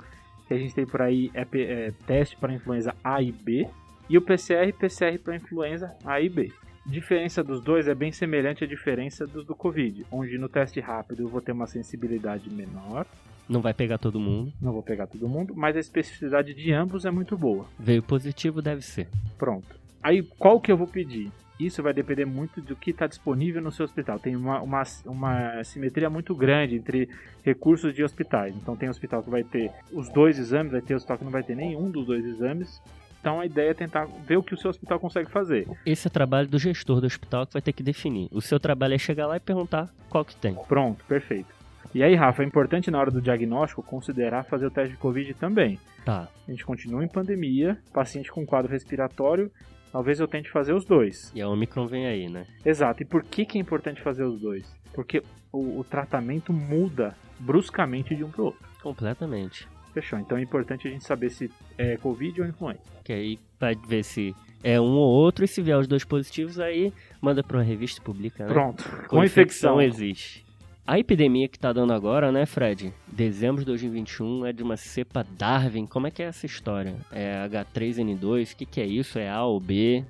que 0.47 0.53
a 0.53 0.57
gente 0.57 0.73
tem 0.73 0.85
por 0.85 1.01
aí 1.01 1.29
é, 1.33 1.45
é 1.53 1.93
teste 2.05 2.37
para 2.37 2.53
influenza 2.53 2.95
A 3.03 3.21
e 3.21 3.31
B, 3.31 3.67
e 4.09 4.17
o 4.17 4.21
PCR, 4.21 4.71
PCR 4.71 5.19
para 5.19 5.35
influenza 5.35 5.93
A 6.05 6.21
e 6.21 6.29
B. 6.29 6.51
A 6.85 6.89
diferença 6.89 7.43
dos 7.43 7.61
dois 7.61 7.87
é 7.87 7.93
bem 7.93 8.13
semelhante 8.13 8.63
à 8.63 8.67
diferença 8.67 9.27
dos 9.27 9.45
do 9.45 9.53
Covid, 9.53 10.05
onde 10.09 10.37
no 10.37 10.47
teste 10.47 10.79
rápido 10.79 11.23
eu 11.23 11.27
vou 11.27 11.41
ter 11.41 11.51
uma 11.51 11.67
sensibilidade 11.67 12.49
menor. 12.49 13.05
Não 13.47 13.61
vai 13.61 13.73
pegar 13.73 13.97
todo 13.97 14.19
mundo. 14.19 14.53
Não 14.61 14.71
vou 14.71 14.81
pegar 14.81 15.07
todo 15.07 15.27
mundo, 15.27 15.53
mas 15.55 15.75
a 15.75 15.79
especificidade 15.79 16.53
de 16.53 16.71
ambos 16.71 17.05
é 17.05 17.11
muito 17.11 17.37
boa. 17.37 17.65
Veio 17.77 18.01
positivo, 18.01 18.61
deve 18.61 18.81
ser. 18.81 19.07
Pronto. 19.37 19.75
Aí 20.01 20.23
qual 20.23 20.61
que 20.61 20.71
eu 20.71 20.77
vou 20.77 20.87
pedir? 20.87 21.29
Isso 21.59 21.81
vai 21.81 21.93
depender 21.93 22.25
muito 22.25 22.61
do 22.61 22.75
que 22.75 22.91
está 22.91 23.07
disponível 23.07 23.61
no 23.61 23.71
seu 23.71 23.83
hospital. 23.85 24.19
Tem 24.19 24.35
uma, 24.35 24.61
uma, 24.61 24.83
uma 25.05 25.63
simetria 25.63 26.09
muito 26.09 26.35
grande 26.35 26.75
entre 26.75 27.09
recursos 27.43 27.93
de 27.93 28.03
hospitais. 28.03 28.55
Então 28.55 28.75
tem 28.75 28.89
hospital 28.89 29.23
que 29.23 29.29
vai 29.29 29.43
ter 29.43 29.71
os 29.91 30.07
dois 30.09 30.37
exames, 30.37 30.71
vai 30.71 30.81
ter 30.81 30.95
hospital 30.95 31.17
que 31.17 31.23
não 31.23 31.31
vai 31.31 31.43
ter 31.43 31.55
nenhum 31.55 31.89
dos 31.89 32.05
dois 32.05 32.23
exames. 32.25 32.81
Então 33.19 33.39
a 33.39 33.45
ideia 33.45 33.71
é 33.71 33.73
tentar 33.73 34.05
ver 34.05 34.37
o 34.37 34.43
que 34.43 34.53
o 34.53 34.57
seu 34.57 34.69
hospital 34.69 34.99
consegue 34.99 35.31
fazer. 35.31 35.67
Esse 35.85 36.07
é 36.07 36.09
o 36.09 36.11
trabalho 36.11 36.47
do 36.47 36.59
gestor 36.59 37.01
do 37.01 37.07
hospital 37.07 37.47
que 37.47 37.53
vai 37.53 37.61
ter 37.61 37.73
que 37.73 37.81
definir. 37.81 38.29
O 38.31 38.41
seu 38.41 38.59
trabalho 38.59 38.93
é 38.93 38.97
chegar 38.97 39.25
lá 39.25 39.37
e 39.37 39.39
perguntar 39.39 39.89
qual 40.09 40.23
que 40.23 40.35
tem. 40.35 40.53
Pronto, 40.67 41.03
perfeito. 41.05 41.57
E 41.93 42.03
aí, 42.03 42.13
Rafa, 42.13 42.43
é 42.43 42.45
importante 42.45 42.91
na 42.91 42.99
hora 42.99 43.09
do 43.09 43.21
diagnóstico 43.21 43.81
considerar 43.81 44.43
fazer 44.43 44.67
o 44.67 44.71
teste 44.71 44.91
de 44.91 44.97
Covid 44.97 45.33
também. 45.33 45.79
Tá. 46.05 46.27
A 46.47 46.51
gente 46.51 46.63
continua 46.63 47.03
em 47.03 47.07
pandemia, 47.07 47.77
paciente 47.91 48.31
com 48.31 48.45
quadro 48.45 48.71
respiratório 48.71 49.51
Talvez 49.91 50.19
eu 50.19 50.27
tente 50.27 50.49
fazer 50.49 50.73
os 50.73 50.85
dois. 50.85 51.31
E 51.33 51.41
a 51.41 51.47
Omicron 51.49 51.87
vem 51.87 52.05
aí, 52.05 52.29
né? 52.29 52.45
Exato. 52.65 53.01
E 53.03 53.05
por 53.05 53.23
que, 53.23 53.45
que 53.45 53.57
é 53.57 53.61
importante 53.61 54.01
fazer 54.01 54.23
os 54.23 54.39
dois? 54.39 54.65
Porque 54.93 55.21
o, 55.51 55.79
o 55.79 55.83
tratamento 55.83 56.51
muda 56.51 57.15
bruscamente 57.39 58.15
de 58.15 58.23
um 58.23 58.29
para 58.29 58.43
outro. 58.43 58.67
Completamente. 58.81 59.67
Fechou. 59.93 60.19
Então 60.19 60.37
é 60.37 60.41
importante 60.41 60.87
a 60.87 60.91
gente 60.91 61.03
saber 61.03 61.29
se 61.29 61.51
é 61.77 61.97
Covid 61.97 62.41
ou 62.41 62.47
influenza. 62.47 62.81
Que 63.03 63.13
aí 63.13 63.39
vai 63.59 63.75
ver 63.87 64.03
se 64.03 64.35
é 64.63 64.79
um 64.79 64.95
ou 64.95 65.09
outro 65.09 65.45
e 65.45 65.47
se 65.47 65.61
vier 65.61 65.77
os 65.77 65.87
dois 65.87 66.03
positivos, 66.03 66.59
aí 66.59 66.93
manda 67.21 67.43
para 67.43 67.57
uma 67.57 67.63
revista 67.63 68.01
pública, 68.01 68.45
né? 68.45 68.51
Pronto. 68.53 68.83
Com, 68.83 69.17
Com 69.17 69.23
infecção. 69.23 69.79
infecção 69.79 69.81
existe. 69.81 70.45
A 70.87 70.97
epidemia 70.97 71.49
que 71.49 71.59
tá 71.59 71.73
dando 71.73 71.91
agora, 71.91 72.31
né, 72.31 72.45
Fred? 72.45 72.93
Dezembro 73.11 73.59
de 73.59 73.65
2021 73.65 74.45
é 74.45 74.53
de 74.53 74.63
uma 74.63 74.77
cepa 74.77 75.21
Darwin. 75.37 75.85
Como 75.85 76.07
é 76.07 76.11
que 76.11 76.23
é 76.23 76.27
essa 76.27 76.45
história? 76.45 76.95
É 77.11 77.45
H3N2? 77.45 78.53
O 78.53 78.55
que, 78.55 78.65
que 78.65 78.79
é 78.79 78.85
isso? 78.85 79.19
É 79.19 79.29
A 79.29 79.43
ou 79.43 79.59
B? 79.59 80.05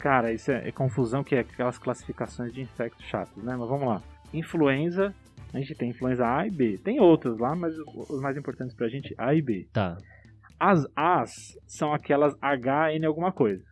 Cara, 0.00 0.32
isso 0.32 0.50
é, 0.50 0.66
é 0.66 0.72
confusão 0.72 1.22
que 1.22 1.36
é 1.36 1.38
aquelas 1.38 1.78
classificações 1.78 2.52
de 2.52 2.60
infectos 2.60 3.06
chatos, 3.06 3.40
né? 3.40 3.54
Mas 3.56 3.68
vamos 3.68 3.86
lá. 3.86 4.02
Influenza, 4.34 5.14
a 5.54 5.58
gente 5.58 5.76
tem 5.76 5.90
influenza 5.90 6.26
A 6.26 6.44
e 6.44 6.50
B. 6.50 6.76
Tem 6.82 6.98
outros 6.98 7.38
lá, 7.38 7.54
mas 7.54 7.76
os 7.78 8.20
mais 8.20 8.36
importantes 8.36 8.74
pra 8.74 8.88
gente, 8.88 9.14
A 9.16 9.32
e 9.32 9.40
B. 9.40 9.68
Tá. 9.72 9.96
As 10.58 10.88
As 10.96 11.56
são 11.68 11.94
aquelas 11.94 12.34
HN 12.42 13.06
alguma 13.06 13.30
coisa. 13.30 13.62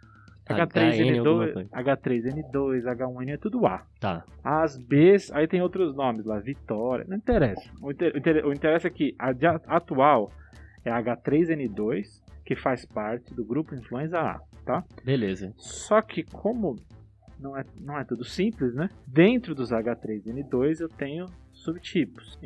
H3N2, 0.49 1.69
H3N2, 1.71 2.83
H1N 2.85 3.29
é 3.31 3.37
tudo 3.37 3.67
A. 3.67 3.87
Tá. 3.99 4.25
As 4.43 4.77
Bs, 4.77 5.33
aí 5.33 5.49
tem 5.49 5.63
outros 5.63 5.95
nomes 5.95 6.25
lá, 6.27 6.39
Vitória, 6.39 7.05
não 7.09 7.17
interessa. 7.17 7.63
O, 7.81 7.91
inter, 7.91 8.47
o 8.47 8.53
interessa 8.53 8.89
é 8.89 8.91
que 8.91 9.15
a 9.19 9.31
atual 9.69 10.31
é 10.85 10.91
H3N2, 10.91 12.23
que 12.45 12.55
faz 12.55 12.85
parte 12.85 13.35
do 13.35 13.45
grupo 13.45 13.75
influenza 13.75 14.21
A, 14.21 14.41
tá? 14.67 14.85
Beleza. 15.03 15.53
Só 15.57 16.03
que 16.03 16.23
como 16.23 16.77
não 17.41 17.57
é, 17.57 17.65
não 17.81 17.99
é 17.99 18.05
tudo 18.05 18.25
simples, 18.25 18.75
né? 18.75 18.91
Dentro 19.07 19.55
dos 19.55 19.71
H3N2 19.71 20.81
eu 20.81 20.89
tenho 20.89 21.27
subtipos. 21.53 22.39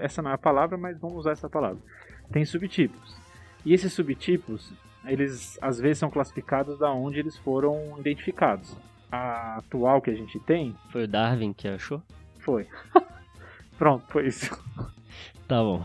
Essa 0.00 0.22
não 0.22 0.30
é 0.30 0.34
a 0.34 0.38
palavra, 0.38 0.78
mas 0.78 0.98
vamos 1.00 1.18
usar 1.18 1.32
essa 1.32 1.48
palavra. 1.48 1.78
Tem 2.30 2.44
subtipos. 2.44 3.16
E 3.64 3.72
esses 3.72 3.92
subtipos 3.92 4.72
eles 5.06 5.58
às 5.60 5.80
vezes 5.80 5.98
são 5.98 6.10
classificados 6.10 6.78
da 6.78 6.92
onde 6.92 7.18
eles 7.18 7.36
foram 7.38 7.98
identificados. 7.98 8.76
A 9.10 9.58
atual 9.58 10.00
que 10.02 10.10
a 10.10 10.14
gente 10.14 10.38
tem. 10.40 10.74
Foi 10.90 11.04
o 11.04 11.08
Darwin 11.08 11.52
que 11.52 11.68
achou? 11.68 12.02
Foi. 12.40 12.66
Pronto, 13.78 14.04
foi 14.08 14.26
isso. 14.26 14.50
Tá 15.46 15.62
bom. 15.62 15.84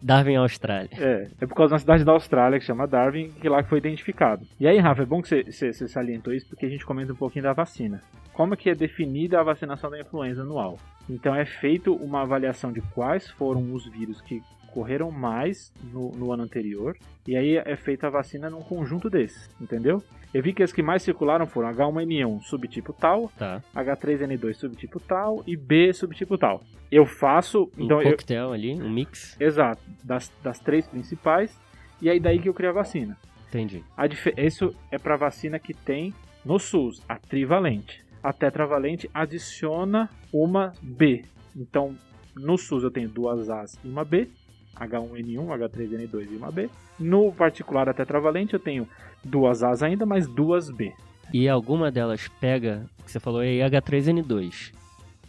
Darwin, 0.00 0.34
Austrália. 0.34 0.90
É, 0.98 1.28
é 1.40 1.46
por 1.46 1.54
causa 1.54 1.68
de 1.68 1.74
uma 1.74 1.78
cidade 1.78 2.04
da 2.04 2.12
Austrália 2.12 2.58
que 2.58 2.64
chama 2.64 2.88
Darwin, 2.88 3.30
que 3.30 3.48
lá 3.48 3.62
foi 3.62 3.78
identificado. 3.78 4.44
E 4.58 4.66
aí, 4.66 4.78
Rafa, 4.78 5.02
é 5.02 5.06
bom 5.06 5.22
que 5.22 5.28
você, 5.44 5.72
salientou 5.72 6.34
isso 6.34 6.48
porque 6.48 6.66
a 6.66 6.68
gente 6.68 6.84
comenta 6.84 7.12
um 7.12 7.16
pouquinho 7.16 7.44
da 7.44 7.52
vacina. 7.52 8.02
Como 8.32 8.54
é 8.54 8.56
que 8.56 8.70
é 8.70 8.74
definida 8.74 9.38
a 9.38 9.44
vacinação 9.44 9.90
da 9.90 10.00
influenza 10.00 10.42
anual? 10.42 10.78
Então 11.08 11.34
é 11.34 11.44
feito 11.44 11.94
uma 11.94 12.22
avaliação 12.22 12.72
de 12.72 12.80
quais 12.80 13.30
foram 13.30 13.72
os 13.72 13.86
vírus 13.86 14.20
que 14.20 14.42
correram 14.72 15.10
mais 15.10 15.72
no, 15.92 16.10
no 16.12 16.32
ano 16.32 16.42
anterior, 16.42 16.96
e 17.28 17.36
aí 17.36 17.56
é 17.56 17.76
feita 17.76 18.06
a 18.06 18.10
vacina 18.10 18.48
num 18.50 18.60
conjunto 18.62 19.08
desses, 19.10 19.48
entendeu? 19.60 20.02
Eu 20.32 20.42
vi 20.42 20.52
que 20.54 20.62
as 20.62 20.72
que 20.72 20.82
mais 20.82 21.02
circularam 21.02 21.46
foram 21.46 21.68
H1N1 21.74 22.40
subtipo 22.42 22.92
tal, 22.92 23.30
Tá. 23.38 23.62
H3N2 23.74 24.54
subtipo 24.54 24.98
tal 24.98 25.42
e 25.46 25.56
B 25.56 25.92
subtipo 25.92 26.38
tal. 26.38 26.62
Eu 26.90 27.04
faço, 27.06 27.70
Um 27.78 27.84
então 27.84 28.00
eu, 28.02 28.12
coquetel 28.12 28.52
ali, 28.52 28.72
um 28.80 28.88
mix. 28.90 29.36
exato, 29.40 29.82
das, 30.02 30.32
das 30.42 30.58
três 30.58 30.86
principais, 30.86 31.54
e 32.00 32.08
aí 32.10 32.18
daí 32.18 32.38
que 32.38 32.48
eu 32.48 32.54
criei 32.54 32.70
a 32.70 32.74
vacina. 32.74 33.16
Entendi. 33.48 33.84
A 33.96 34.06
dif- 34.06 34.32
isso 34.38 34.74
é 34.90 34.98
para 34.98 35.16
vacina 35.16 35.58
que 35.58 35.74
tem 35.74 36.14
no 36.44 36.58
SUS, 36.58 37.02
a 37.08 37.16
trivalente. 37.18 38.02
A 38.22 38.32
tetravalente 38.32 39.10
adiciona 39.12 40.08
uma 40.32 40.72
B. 40.80 41.24
Então, 41.54 41.94
no 42.34 42.56
SUS 42.56 42.82
eu 42.84 42.90
tenho 42.90 43.08
duas 43.08 43.50
As 43.50 43.74
e 43.84 43.88
uma 43.88 44.04
B, 44.04 44.28
H1N1, 44.76 45.46
H3N2 45.46 46.28
e 46.32 46.36
uma 46.36 46.50
B. 46.50 46.68
No 46.98 47.32
particular, 47.32 47.88
a 47.88 47.94
tetravalente 47.94 48.54
eu 48.54 48.60
tenho 48.60 48.86
duas 49.24 49.62
As 49.62 49.82
ainda, 49.82 50.04
mas 50.06 50.26
duas 50.26 50.70
B. 50.70 50.92
E 51.32 51.48
alguma 51.48 51.90
delas 51.90 52.28
pega, 52.40 52.84
que 53.04 53.10
você 53.10 53.18
falou 53.20 53.40
aí, 53.40 53.58
H3N2. 53.58 54.72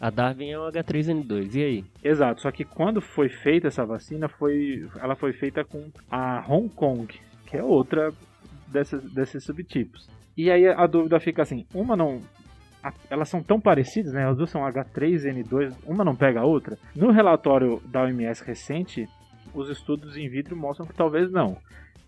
A 0.00 0.10
Darwin 0.10 0.50
é 0.50 0.58
o 0.58 0.70
H3N2. 0.70 1.54
E 1.54 1.62
aí? 1.64 1.84
Exato, 2.02 2.42
só 2.42 2.50
que 2.50 2.64
quando 2.64 3.00
foi 3.00 3.28
feita 3.28 3.68
essa 3.68 3.86
vacina, 3.86 4.28
foi, 4.28 4.86
ela 5.00 5.14
foi 5.14 5.32
feita 5.32 5.64
com 5.64 5.88
a 6.10 6.44
Hong 6.48 6.68
Kong, 6.68 7.06
que 7.46 7.56
é 7.56 7.62
outra 7.62 8.12
dessas, 8.68 9.02
desses 9.12 9.44
subtipos. 9.44 10.08
E 10.36 10.50
aí 10.50 10.66
a 10.66 10.86
dúvida 10.86 11.18
fica 11.20 11.42
assim, 11.42 11.64
uma 11.72 11.96
não... 11.96 12.20
a- 12.82 12.92
Elas 13.08 13.28
são 13.28 13.40
tão 13.42 13.60
parecidas, 13.60 14.12
né? 14.12 14.28
As 14.28 14.36
duas 14.36 14.50
são 14.50 14.62
H3N2, 14.62 15.72
uma 15.86 16.04
não 16.04 16.16
pega 16.16 16.40
a 16.40 16.44
outra. 16.44 16.76
No 16.94 17.10
relatório 17.10 17.80
da 17.86 18.02
OMS 18.02 18.42
recente, 18.44 19.08
os 19.54 19.68
estudos 19.70 20.16
in 20.16 20.28
vitro 20.28 20.56
mostram 20.56 20.86
que 20.86 20.94
talvez 20.94 21.30
não. 21.30 21.56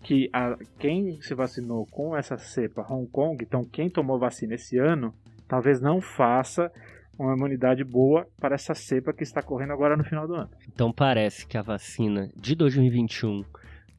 Que 0.03 0.29
a, 0.31 0.55
quem 0.79 1.19
se 1.21 1.33
vacinou 1.33 1.85
com 1.87 2.15
essa 2.15 2.37
cepa 2.37 2.85
Hong 2.89 3.07
Kong, 3.09 3.43
então 3.43 3.63
quem 3.63 3.89
tomou 3.89 4.19
vacina 4.19 4.55
esse 4.55 4.77
ano, 4.77 5.13
talvez 5.47 5.81
não 5.81 5.99
faça 6.01 6.71
uma 7.17 7.33
imunidade 7.35 7.83
boa 7.83 8.27
para 8.39 8.55
essa 8.55 8.75
cepa 8.75 9.11
que 9.11 9.23
está 9.23 9.41
correndo 9.41 9.73
agora 9.73 9.97
no 9.97 10.03
final 10.03 10.27
do 10.27 10.35
ano. 10.35 10.49
Então 10.71 10.91
parece 10.93 11.47
que 11.47 11.57
a 11.57 11.61
vacina 11.63 12.29
de 12.35 12.53
2021 12.55 13.43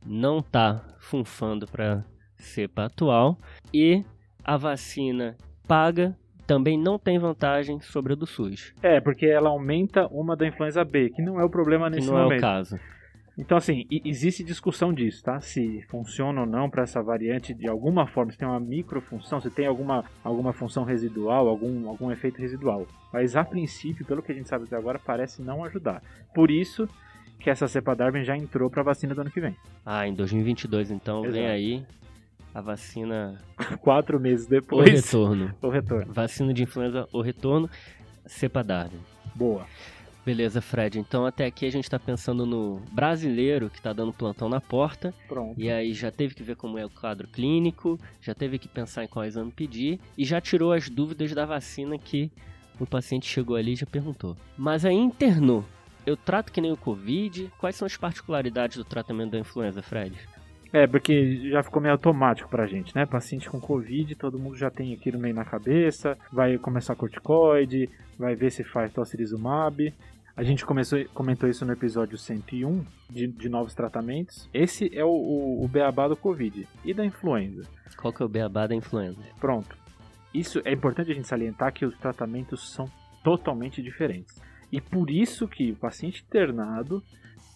não 0.07 0.41
tá 0.41 0.85
funfando 1.01 1.67
para 1.67 2.05
cepa 2.37 2.85
atual 2.85 3.37
e 3.75 4.05
a 4.45 4.57
vacina 4.57 5.37
paga 5.67 6.17
também 6.47 6.79
não 6.81 6.99
tem 6.99 7.19
vantagem 7.19 7.79
sobre 7.81 8.15
a 8.15 8.17
do 8.17 8.25
SUS, 8.27 8.73
É, 8.83 9.01
porque 9.03 9.27
ela 9.27 9.51
aumenta 9.51 10.07
uma 10.07 10.35
da 10.35 10.47
influenza 10.47 10.83
B, 10.83 11.11
que 11.11 11.21
não 11.21 11.39
é 11.39 11.45
o 11.45 11.51
problema 11.51 11.91
que 11.91 11.97
nesse 11.97 12.09
não 12.09 12.19
é 12.19 12.23
momento. 12.23 12.39
o 12.39 12.41
caso. 12.41 12.79
Então, 13.39 13.57
assim, 13.57 13.87
existe 14.05 14.43
discussão 14.43 14.93
disso, 14.93 15.23
tá? 15.23 15.41
Se 15.41 15.81
funciona 15.83 16.41
ou 16.41 16.47
não 16.47 16.69
para 16.69 16.83
essa 16.83 17.01
variante 17.01 17.55
de 17.55 17.69
alguma 17.69 18.05
forma, 18.05 18.33
se 18.33 18.37
tem 18.39 18.49
uma 18.49 18.59
microfunção, 18.59 19.41
se 19.41 19.49
tem 19.49 19.65
alguma, 19.65 20.05
alguma 20.25 20.53
função 20.53 20.83
residual, 20.83 21.49
algum, 21.49 21.89
algum 21.89 22.11
efeito 22.11 22.41
residual. 22.41 22.85
Mas, 23.13 23.37
a 23.37 23.45
princípio, 23.45 24.05
pelo 24.05 24.23
que 24.23 24.33
a 24.33 24.35
gente 24.35 24.49
sabe 24.49 24.65
até 24.65 24.77
agora, 24.77 24.99
parece 24.99 25.41
não 25.41 25.63
ajudar. 25.65 26.03
Por 26.35 26.51
isso 26.51 26.89
que 27.39 27.49
essa 27.49 27.69
cepa 27.69 27.95
Darwin 27.95 28.25
já 28.25 28.37
entrou 28.37 28.69
para 28.69 28.81
a 28.81 28.85
vacina 28.85 29.15
do 29.15 29.21
ano 29.21 29.31
que 29.31 29.41
vem. 29.41 29.55
Ah, 29.87 30.07
em 30.07 30.15
2022 30.15 30.91
então 30.91 31.23
vem 31.23 31.31
Exato. 31.31 31.53
aí 31.53 31.87
a 32.53 32.61
vacina 32.61 33.39
Quatro 33.81 34.19
meses 34.19 34.47
o 34.47 34.51
depois, 34.51 34.91
retorno. 34.91 35.55
o 35.63 35.69
retorno. 35.69 36.13
Vacina 36.13 36.53
de 36.53 36.65
influenza 36.65 37.07
o 37.13 37.21
retorno, 37.23 37.71
cepa 38.27 38.65
Darwin. 38.65 38.99
Boa. 39.37 39.65
Beleza, 40.29 40.61
Fred. 40.61 40.99
Então 40.99 41.25
até 41.25 41.47
aqui 41.47 41.65
a 41.65 41.73
gente 41.73 41.89
tá 41.89 41.99
pensando 41.99 42.45
no 42.45 42.83
brasileiro 42.93 43.71
que 43.71 43.81
tá 43.81 43.95
dando 43.95 44.13
plantão 44.13 44.47
na 44.47 44.61
porta. 44.61 45.15
Pronto. 45.27 45.59
E 45.59 45.71
aí 45.71 45.95
já 45.95 46.11
teve 46.11 46.35
que 46.35 46.43
ver 46.43 46.55
como 46.55 46.77
é 46.77 46.85
o 46.85 46.91
quadro 46.91 47.27
clínico, 47.27 47.99
já 48.21 48.35
teve 48.35 48.59
que 48.59 48.69
pensar 48.69 49.03
em 49.03 49.09
qual 49.09 49.25
exame 49.25 49.51
pedir 49.51 49.99
e 50.19 50.27
já 50.27 50.39
tirou 50.39 50.71
as 50.71 50.91
dúvidas 50.91 51.33
da 51.33 51.47
vacina 51.47 51.97
que 51.97 52.31
o 52.79 52.85
paciente 52.85 53.27
chegou 53.27 53.57
ali 53.57 53.73
e 53.73 53.77
já 53.77 53.87
perguntou. 53.87 54.37
Mas 54.55 54.85
aí 54.85 54.97
internou. 54.97 55.65
Eu 56.05 56.15
trato 56.15 56.53
que 56.53 56.61
nem 56.61 56.73
o 56.73 56.77
Covid. 56.77 57.51
Quais 57.59 57.77
são 57.77 57.87
as 57.87 57.97
particularidades 57.97 58.77
do 58.77 58.85
tratamento 58.85 59.31
da 59.31 59.39
influenza, 59.39 59.81
Fred? 59.81 60.15
É, 60.71 60.87
porque 60.87 61.49
já 61.49 61.63
ficou 61.63 61.81
meio 61.81 61.93
automático 61.93 62.51
pra 62.51 62.67
gente, 62.67 62.95
né? 62.95 63.07
Paciente 63.07 63.49
com 63.49 63.59
Covid, 63.59 64.15
todo 64.15 64.39
mundo 64.39 64.57
já 64.57 64.71
tem 64.71 64.93
aquilo 64.93 65.19
meio 65.19 65.35
na 65.35 65.45
cabeça, 65.47 66.19
vai 66.31 66.59
começar 66.59 66.95
corticoide, 66.95 67.89
vai 68.19 68.35
ver 68.35 68.51
se 68.51 68.63
faz 68.63 68.93
tocilizumab. 68.93 69.95
A 70.39 70.45
gente 70.45 70.65
começou, 70.65 71.05
comentou 71.13 71.49
isso 71.49 71.67
no 71.67 71.73
episódio 71.73 72.17
101 72.17 72.85
de, 73.11 73.27
de 73.27 73.49
novos 73.49 73.75
tratamentos. 73.75 74.49
Esse 74.55 74.89
é 74.97 75.05
o, 75.05 75.09
o, 75.09 75.65
o 75.65 75.67
beabá 75.67 76.07
do 76.07 76.17
Covid 76.17 76.65
e 76.85 76.95
da 76.95 77.05
influenza. 77.05 77.69
Qual 77.97 78.13
que 78.13 78.23
é 78.23 78.25
o 78.25 78.29
beabá 78.29 78.69
da 78.69 78.75
influenza? 78.77 79.21
Pronto. 79.41 79.77
Isso 80.33 80.63
é 80.65 80.73
importante 80.73 81.11
a 81.11 81.15
gente 81.15 81.27
salientar 81.27 81.73
que 81.73 81.85
os 81.85 81.97
tratamentos 81.99 82.71
são 82.71 82.85
totalmente 83.25 83.83
diferentes. 83.83 84.41
E 84.71 84.81
por 84.81 85.11
isso 85.11 85.49
que 85.49 85.73
o 85.73 85.77
paciente 85.77 86.23
internado 86.25 87.03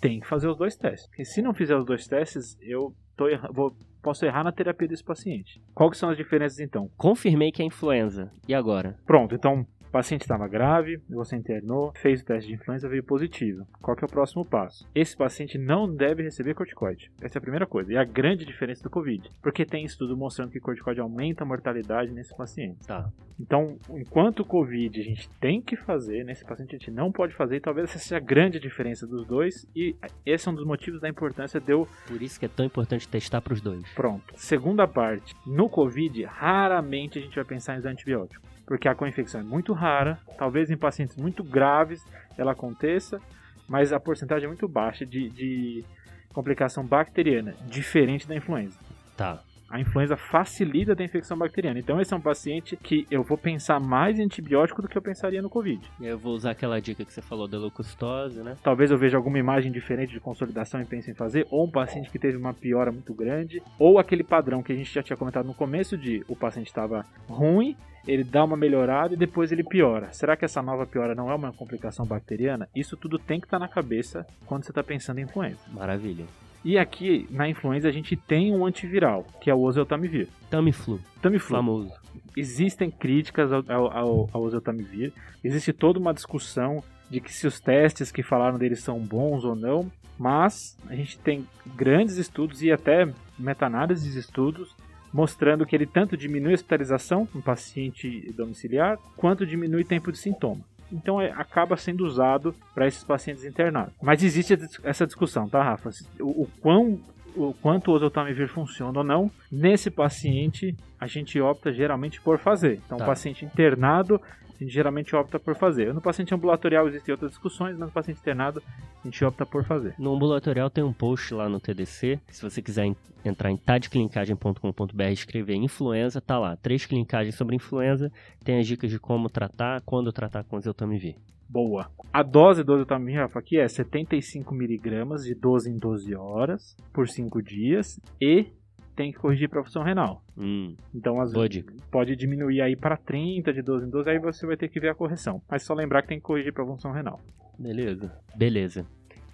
tem 0.00 0.18
que 0.18 0.26
fazer 0.26 0.48
os 0.48 0.58
dois 0.58 0.74
testes. 0.74 1.06
Porque 1.06 1.24
se 1.24 1.40
não 1.40 1.54
fizer 1.54 1.76
os 1.76 1.84
dois 1.86 2.04
testes, 2.08 2.58
eu 2.60 2.92
tô 3.16 3.26
vou- 3.52 3.76
posso 4.02 4.24
errar 4.26 4.42
na 4.42 4.50
terapia 4.50 4.88
desse 4.88 5.04
paciente. 5.04 5.62
Quais 5.72 5.92
que 5.92 5.98
são 5.98 6.10
as 6.10 6.16
diferenças 6.16 6.58
então? 6.58 6.90
Confirmei 6.96 7.52
que 7.52 7.62
é 7.62 7.64
influenza. 7.64 8.32
E 8.48 8.52
agora? 8.52 8.98
Pronto, 9.06 9.36
então 9.36 9.64
o 9.92 10.00
paciente 10.00 10.22
estava 10.22 10.48
grave, 10.48 11.02
você 11.06 11.36
internou, 11.36 11.92
fez 11.94 12.22
o 12.22 12.24
teste 12.24 12.48
de 12.48 12.54
influenza, 12.54 12.88
veio 12.88 13.04
positivo. 13.04 13.66
Qual 13.82 13.94
que 13.94 14.02
é 14.02 14.06
o 14.06 14.10
próximo 14.10 14.42
passo? 14.42 14.88
Esse 14.94 15.14
paciente 15.14 15.58
não 15.58 15.86
deve 15.94 16.22
receber 16.22 16.54
corticoide. 16.54 17.12
Essa 17.20 17.36
é 17.36 17.38
a 17.38 17.42
primeira 17.42 17.66
coisa. 17.66 17.92
E 17.92 17.96
a 17.98 18.02
grande 18.02 18.46
diferença 18.46 18.82
do 18.82 18.88
Covid. 18.88 19.30
Porque 19.42 19.66
tem 19.66 19.84
estudo 19.84 20.16
mostrando 20.16 20.50
que 20.50 20.58
corticoide 20.58 20.98
aumenta 20.98 21.44
a 21.44 21.46
mortalidade 21.46 22.10
nesse 22.10 22.34
paciente. 22.34 22.86
Tá. 22.86 23.12
Então, 23.38 23.76
enquanto 23.90 24.40
o 24.40 24.46
Covid 24.46 24.98
a 24.98 25.04
gente 25.04 25.28
tem 25.38 25.60
que 25.60 25.76
fazer, 25.76 26.24
nesse 26.24 26.42
paciente 26.42 26.74
a 26.74 26.78
gente 26.78 26.90
não 26.90 27.12
pode 27.12 27.34
fazer, 27.34 27.56
e 27.56 27.60
talvez 27.60 27.90
essa 27.90 27.98
seja 27.98 28.16
a 28.16 28.20
grande 28.20 28.58
diferença 28.58 29.06
dos 29.06 29.26
dois, 29.26 29.66
e 29.76 29.94
esse 30.24 30.48
é 30.48 30.50
um 30.50 30.54
dos 30.54 30.64
motivos 30.64 31.02
da 31.02 31.08
importância 31.08 31.60
de 31.60 31.70
eu. 31.70 31.86
Por 32.06 32.22
isso 32.22 32.40
que 32.40 32.46
é 32.46 32.48
tão 32.48 32.64
importante 32.64 33.06
testar 33.06 33.42
pros 33.42 33.60
dois. 33.60 33.82
Pronto. 33.94 34.32
Segunda 34.36 34.88
parte, 34.88 35.34
no 35.46 35.68
Covid, 35.68 36.24
raramente 36.24 37.18
a 37.18 37.22
gente 37.22 37.34
vai 37.34 37.44
pensar 37.44 37.76
em 37.76 37.86
antibiótico, 37.86 38.46
porque 38.66 38.88
a 38.88 38.94
co-infecção 38.94 39.40
é 39.40 39.44
muito 39.44 39.72
rara, 39.72 40.18
talvez 40.38 40.70
em 40.70 40.76
pacientes 40.76 41.16
muito 41.16 41.42
graves 41.42 42.04
ela 42.36 42.52
aconteça, 42.52 43.20
mas 43.68 43.92
a 43.92 44.00
porcentagem 44.00 44.44
é 44.44 44.48
muito 44.48 44.68
baixa 44.68 45.04
de, 45.04 45.28
de 45.30 45.84
complicação 46.32 46.84
bacteriana, 46.84 47.54
diferente 47.66 48.26
da 48.26 48.34
influenza. 48.34 48.78
Tá. 49.16 49.42
A 49.72 49.80
influenza 49.80 50.18
facilita 50.18 50.94
a 50.98 51.02
infecção 51.02 51.34
bacteriana. 51.38 51.78
Então, 51.78 51.98
esse 51.98 52.12
é 52.12 52.16
um 52.16 52.20
paciente 52.20 52.76
que 52.76 53.06
eu 53.10 53.22
vou 53.22 53.38
pensar 53.38 53.80
mais 53.80 54.18
em 54.18 54.24
antibiótico 54.24 54.82
do 54.82 54.88
que 54.88 54.98
eu 54.98 55.00
pensaria 55.00 55.40
no 55.40 55.48
Covid. 55.48 55.80
E 55.98 56.04
aí 56.04 56.10
Eu 56.10 56.18
vou 56.18 56.34
usar 56.34 56.50
aquela 56.50 56.78
dica 56.78 57.02
que 57.02 57.10
você 57.10 57.22
falou 57.22 57.48
da 57.48 57.56
leucostose, 57.56 58.42
né? 58.42 58.54
Talvez 58.62 58.90
eu 58.90 58.98
veja 58.98 59.16
alguma 59.16 59.38
imagem 59.38 59.72
diferente 59.72 60.12
de 60.12 60.20
consolidação 60.20 60.82
e 60.82 60.84
pense 60.84 61.10
em 61.10 61.14
fazer, 61.14 61.46
ou 61.50 61.64
um 61.64 61.70
paciente 61.70 62.10
que 62.10 62.18
teve 62.18 62.36
uma 62.36 62.52
piora 62.52 62.92
muito 62.92 63.14
grande, 63.14 63.62
ou 63.78 63.98
aquele 63.98 64.22
padrão 64.22 64.62
que 64.62 64.74
a 64.74 64.76
gente 64.76 64.92
já 64.92 65.02
tinha 65.02 65.16
comentado 65.16 65.46
no 65.46 65.54
começo 65.54 65.96
de 65.96 66.22
o 66.28 66.36
paciente 66.36 66.66
estava 66.66 67.06
ruim, 67.26 67.74
ele 68.06 68.24
dá 68.24 68.44
uma 68.44 68.56
melhorada 68.56 69.14
e 69.14 69.16
depois 69.16 69.52
ele 69.52 69.62
piora. 69.62 70.12
Será 70.12 70.36
que 70.36 70.44
essa 70.44 70.62
nova 70.62 70.86
piora 70.86 71.14
não 71.14 71.30
é 71.30 71.34
uma 71.34 71.52
complicação 71.52 72.04
bacteriana? 72.04 72.68
Isso 72.74 72.96
tudo 72.96 73.18
tem 73.18 73.40
que 73.40 73.46
estar 73.46 73.58
na 73.58 73.68
cabeça 73.68 74.26
quando 74.46 74.64
você 74.64 74.70
está 74.70 74.82
pensando 74.82 75.18
em 75.18 75.22
influenza. 75.22 75.60
Maravilha. 75.72 76.24
E 76.64 76.78
aqui, 76.78 77.26
na 77.30 77.48
influenza, 77.48 77.88
a 77.88 77.92
gente 77.92 78.16
tem 78.16 78.54
um 78.54 78.64
antiviral, 78.64 79.26
que 79.40 79.50
é 79.50 79.54
o 79.54 79.62
oseltamivir. 79.62 80.28
Tamiflu, 80.48 81.00
Tamiflu. 81.20 81.56
famoso. 81.56 81.92
existem 82.36 82.88
críticas 82.88 83.52
ao, 83.52 83.64
ao, 83.68 83.96
ao, 83.96 84.30
ao 84.32 84.42
oseltamivir, 84.42 85.12
existe 85.42 85.72
toda 85.72 85.98
uma 85.98 86.14
discussão 86.14 86.82
de 87.10 87.20
que 87.20 87.32
se 87.32 87.46
os 87.46 87.60
testes 87.60 88.12
que 88.12 88.22
falaram 88.22 88.58
dele 88.58 88.76
são 88.76 88.98
bons 89.00 89.44
ou 89.44 89.56
não, 89.56 89.90
mas 90.16 90.78
a 90.88 90.94
gente 90.94 91.18
tem 91.18 91.46
grandes 91.74 92.16
estudos 92.16 92.62
e 92.62 92.70
até 92.70 93.12
meta-análises 93.38 94.12
de 94.12 94.18
estudos 94.20 94.74
mostrando 95.12 95.66
que 95.66 95.76
ele 95.76 95.86
tanto 95.86 96.16
diminui 96.16 96.52
a 96.52 96.54
hospitalização 96.54 97.28
no 97.34 97.42
paciente 97.42 98.32
domiciliar, 98.36 98.98
quanto 99.16 99.46
diminui 99.46 99.84
tempo 99.84 100.10
de 100.10 100.18
sintoma. 100.18 100.62
Então 100.90 101.20
é, 101.20 101.30
acaba 101.32 101.76
sendo 101.76 102.04
usado 102.04 102.54
para 102.74 102.86
esses 102.86 103.02
pacientes 103.02 103.44
internados. 103.44 103.94
Mas 104.02 104.22
existe 104.22 104.58
essa 104.84 105.06
discussão, 105.06 105.48
tá, 105.48 105.62
Rafa? 105.62 105.90
O, 106.20 106.42
o 106.42 106.50
quão 106.60 107.00
o 107.34 107.54
quanto 107.54 107.90
o 107.90 107.94
oseltamivir 107.94 108.46
funciona 108.46 108.98
ou 108.98 109.04
não, 109.04 109.30
nesse 109.50 109.90
paciente 109.90 110.76
a 111.00 111.06
gente 111.06 111.40
opta 111.40 111.72
geralmente 111.72 112.20
por 112.20 112.38
fazer. 112.38 112.78
Então, 112.84 112.98
Tá. 112.98 113.04
o 113.04 113.06
paciente 113.06 113.42
internado, 113.44 114.20
a 114.62 114.64
gente 114.66 114.74
geralmente 114.74 115.14
opta 115.16 115.38
por 115.38 115.54
fazer. 115.56 115.92
No 115.92 116.00
paciente 116.00 116.34
ambulatorial 116.34 116.86
existem 116.88 117.12
outras 117.12 117.30
discussões, 117.32 117.72
mas 117.76 117.88
no 117.88 117.92
paciente 117.92 118.18
internado 118.20 118.62
a 119.02 119.04
gente 119.06 119.24
opta 119.24 119.44
por 119.44 119.64
fazer. 119.64 119.94
No 119.98 120.14
ambulatorial 120.14 120.70
tem 120.70 120.82
um 120.84 120.92
post 120.92 121.34
lá 121.34 121.48
no 121.48 121.60
TDC. 121.60 122.20
Se 122.28 122.42
você 122.42 122.62
quiser 122.62 122.86
en- 122.86 122.96
entrar 123.24 123.50
em 123.50 123.56
tadclinicagem.com.br 123.56 125.02
e 125.08 125.12
escrever 125.12 125.54
influenza, 125.56 126.20
tá 126.20 126.38
lá. 126.38 126.56
Três 126.56 126.86
clinicagens 126.86 127.34
sobre 127.34 127.56
influenza. 127.56 128.10
Tem 128.44 128.58
as 128.58 128.66
dicas 128.66 128.90
de 128.90 128.98
como 128.98 129.28
tratar, 129.28 129.80
quando 129.82 130.12
tratar 130.12 130.44
com 130.44 130.56
oseltamivir. 130.56 131.16
Boa. 131.48 131.90
A 132.12 132.22
dose 132.22 132.62
do 132.64 132.72
oseltamivir, 132.72 133.20
Rafa, 133.20 133.38
aqui 133.38 133.58
é 133.58 133.68
75 133.68 134.54
miligramas 134.54 135.22
de 135.24 135.34
12 135.34 135.70
em 135.70 135.78
12 135.78 136.14
horas 136.14 136.76
por 136.92 137.08
5 137.08 137.42
dias 137.42 138.00
e 138.20 138.46
tem 138.94 139.10
que 139.12 139.18
corrigir 139.18 139.48
para 139.48 139.60
a 139.60 139.64
função 139.64 139.82
renal. 139.82 140.22
Hum, 140.36 140.76
Então, 140.94 141.20
às 141.20 141.32
vezes, 141.32 141.64
pode 141.90 142.14
diminuir 142.16 142.60
aí 142.60 142.76
para 142.76 142.96
30 142.96 143.52
de 143.52 143.62
12 143.62 143.86
em 143.86 143.90
12, 143.90 144.10
aí 144.10 144.18
você 144.18 144.46
vai 144.46 144.56
ter 144.56 144.68
que 144.68 144.78
ver 144.80 144.90
a 144.90 144.94
correção. 144.94 145.40
Mas 145.50 145.62
só 145.62 145.74
lembrar 145.74 146.02
que 146.02 146.08
tem 146.08 146.18
que 146.18 146.24
corrigir 146.24 146.52
para 146.52 146.62
a 146.64 146.66
função 146.66 146.92
renal. 146.92 147.20
Beleza. 147.58 148.12
Beleza. 148.36 148.86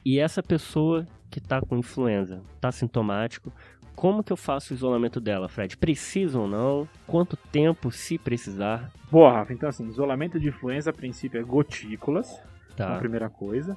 E 0.04 0.18
essa 0.18 0.42
pessoa 0.42 1.04
que 1.30 1.40
tá 1.40 1.60
com 1.60 1.76
influenza, 1.76 2.40
tá 2.60 2.70
sintomático, 2.72 3.52
como 3.94 4.22
que 4.22 4.32
eu 4.32 4.36
faço 4.36 4.72
o 4.72 4.76
isolamento 4.76 5.20
dela, 5.20 5.48
Fred? 5.48 5.76
Precisa 5.76 6.38
ou 6.38 6.46
não? 6.46 6.88
Quanto 7.06 7.36
tempo, 7.36 7.90
se 7.90 8.16
precisar? 8.16 8.90
Boa, 9.10 9.32
Rafa. 9.32 9.52
Então, 9.52 9.68
assim, 9.68 9.86
isolamento 9.88 10.38
de 10.38 10.48
influenza, 10.48 10.90
a 10.90 10.92
princípio, 10.92 11.40
é 11.40 11.42
gotículas. 11.42 12.40
a 12.70 12.76
Tá. 12.76 12.98
primeira 13.00 13.28
coisa. 13.28 13.76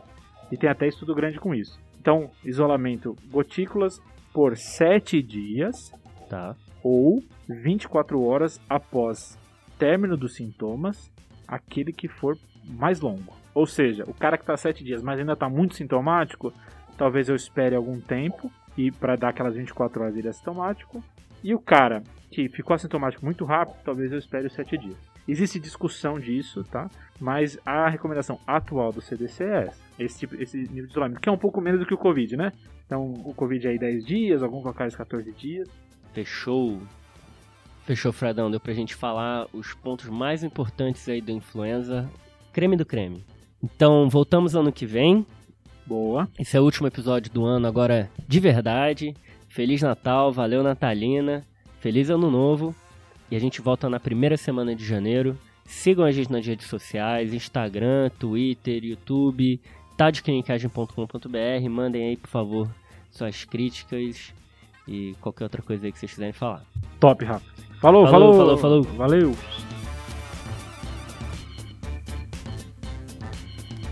E 0.51 0.57
tem 0.57 0.69
até 0.69 0.88
estudo 0.88 1.15
grande 1.15 1.39
com 1.39 1.55
isso. 1.55 1.79
Então, 2.00 2.29
isolamento 2.45 3.15
gotículas 3.31 4.00
por 4.33 4.57
7 4.57 5.21
dias 5.21 5.91
Tá. 6.29 6.55
ou 6.81 7.21
24 7.50 8.23
horas 8.23 8.59
após 8.69 9.38
término 9.77 10.15
dos 10.15 10.35
sintomas, 10.35 11.11
aquele 11.47 11.91
que 11.91 12.07
for 12.07 12.38
mais 12.65 13.01
longo. 13.01 13.33
Ou 13.53 13.65
seja, 13.65 14.03
o 14.07 14.13
cara 14.13 14.38
que 14.38 14.43
está 14.43 14.55
7 14.55 14.83
dias, 14.83 15.03
mas 15.03 15.19
ainda 15.19 15.33
está 15.33 15.50
muito 15.50 15.75
sintomático, 15.75 16.53
talvez 16.97 17.27
eu 17.27 17.35
espere 17.35 17.75
algum 17.75 18.00
tempo 18.00 18.50
e 18.77 18.91
para 18.91 19.15
dar 19.15 19.29
aquelas 19.29 19.55
24 19.55 20.01
horas 20.01 20.15
ele 20.15 20.27
é 20.27 20.29
assintomático. 20.29 21.03
E 21.43 21.53
o 21.53 21.59
cara 21.59 22.01
que 22.29 22.47
ficou 22.47 22.73
assintomático 22.73 23.25
muito 23.25 23.43
rápido, 23.43 23.77
talvez 23.83 24.11
eu 24.11 24.19
espere 24.19 24.47
os 24.47 24.53
7 24.53 24.77
dias. 24.77 25.11
Existe 25.27 25.59
discussão 25.59 26.19
disso, 26.19 26.63
tá? 26.63 26.89
Mas 27.19 27.57
a 27.65 27.87
recomendação 27.87 28.39
atual 28.45 28.91
do 28.91 29.01
CDC 29.01 29.43
é 29.43 29.63
essa. 29.67 29.81
Esse, 29.99 30.19
tipo, 30.19 30.41
esse 30.41 30.57
nível 30.57 30.85
de 30.85 30.91
isolamento, 30.91 31.21
que 31.21 31.29
é 31.29 31.31
um 31.31 31.37
pouco 31.37 31.61
menos 31.61 31.79
do 31.79 31.85
que 31.85 31.93
o 31.93 31.97
Covid, 31.97 32.35
né? 32.35 32.51
Então, 32.85 33.13
o 33.25 33.33
Covid 33.33 33.67
é 33.67 33.71
aí 33.71 33.79
10 33.79 34.05
dias, 34.05 34.43
alguns 34.43 34.65
locais 34.65 34.95
14 34.95 35.31
dias. 35.31 35.69
Fechou. 36.13 36.81
Fechou, 37.85 38.11
Fredão. 38.11 38.49
Deu 38.51 38.59
pra 38.59 38.73
gente 38.73 38.95
falar 38.95 39.47
os 39.53 39.73
pontos 39.73 40.09
mais 40.09 40.43
importantes 40.43 41.07
aí 41.07 41.21
da 41.21 41.31
influenza. 41.31 42.09
Creme 42.51 42.75
do 42.75 42.85
creme. 42.85 43.23
Então, 43.63 44.09
voltamos 44.09 44.55
ano 44.55 44.71
que 44.71 44.85
vem. 44.85 45.25
Boa. 45.85 46.27
Esse 46.39 46.57
é 46.57 46.59
o 46.59 46.63
último 46.63 46.87
episódio 46.87 47.31
do 47.31 47.45
ano, 47.45 47.67
agora 47.67 48.09
de 48.27 48.39
verdade. 48.39 49.15
Feliz 49.47 49.81
Natal, 49.81 50.31
valeu 50.31 50.63
Natalina. 50.63 51.45
Feliz 51.79 52.09
Ano 52.09 52.29
Novo. 52.29 52.75
E 53.31 53.35
a 53.35 53.39
gente 53.39 53.61
volta 53.61 53.89
na 53.89 53.97
primeira 53.97 54.35
semana 54.35 54.75
de 54.75 54.85
janeiro. 54.85 55.38
Sigam 55.65 56.03
a 56.03 56.11
gente 56.11 56.29
nas 56.29 56.45
redes 56.45 56.67
sociais, 56.67 57.33
Instagram, 57.33 58.09
Twitter, 58.19 58.83
YouTube, 58.83 59.57
tadeclinicagem.com.br. 59.95 61.69
Mandem 61.69 62.09
aí, 62.09 62.17
por 62.17 62.27
favor, 62.27 62.69
suas 63.09 63.45
críticas 63.45 64.33
e 64.85 65.15
qualquer 65.21 65.45
outra 65.45 65.61
coisa 65.61 65.85
aí 65.85 65.91
que 65.93 65.97
vocês 65.97 66.11
quiserem 66.11 66.33
falar. 66.33 66.65
Top, 67.00 67.23
Rafa. 67.23 67.45
Falou, 67.79 68.05
Falou, 68.05 68.33
falou. 68.33 68.57
falou, 68.57 68.83
falou. 68.83 68.97
Valeu. 68.97 69.35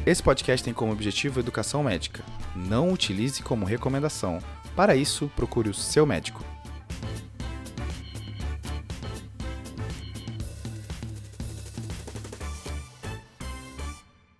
Esse 0.05 0.21
podcast 0.21 0.63
tem 0.63 0.73
como 0.73 0.91
objetivo 0.91 1.39
educação 1.39 1.83
médica. 1.83 2.25
Não 2.55 2.91
utilize 2.91 3.41
como 3.41 3.63
recomendação. 3.65 4.39
Para 4.75 4.97
isso, 4.97 5.31
procure 5.33 5.69
o 5.69 5.73
seu 5.73 6.05
médico. 6.05 6.43